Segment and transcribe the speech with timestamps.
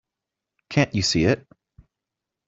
[0.71, 1.45] Can't you see it?